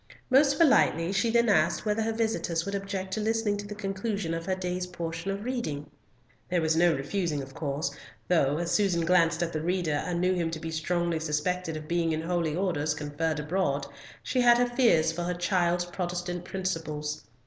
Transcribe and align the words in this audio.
Most 0.31 0.57
politely 0.57 1.11
she 1.13 1.29
then 1.29 1.47
asked 1.47 1.85
whether 1.85 2.01
her 2.01 2.11
visitors 2.11 2.65
would 2.65 2.73
object 2.73 3.13
to 3.13 3.19
listening 3.21 3.55
to 3.57 3.67
the 3.67 3.75
conclusion 3.75 4.33
of 4.33 4.47
her 4.47 4.55
day's 4.55 4.87
portion 4.87 5.29
of 5.29 5.43
reading. 5.45 5.91
There 6.49 6.59
was 6.59 6.75
no 6.75 6.91
refusing, 6.95 7.43
of 7.43 7.53
course, 7.53 7.93
though, 8.27 8.57
as 8.57 8.71
Susan 8.71 9.05
glanced 9.05 9.43
at 9.43 9.53
the 9.53 9.61
reader 9.61 10.01
and 10.07 10.19
knew 10.19 10.33
him 10.33 10.49
to 10.49 10.59
be 10.59 10.71
strongly 10.71 11.19
suspected 11.19 11.77
of 11.77 11.87
being 11.87 12.13
in 12.13 12.21
Holy 12.23 12.55
Orders 12.55 12.95
conferred 12.95 13.39
abroad, 13.39 13.85
she 14.23 14.41
had 14.41 14.57
her 14.57 14.65
fears 14.75 15.11
for 15.11 15.21
her 15.21 15.35
child's 15.35 15.85
Protestant 15.85 16.45
principles. 16.45 17.23